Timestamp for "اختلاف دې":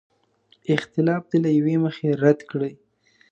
0.75-1.37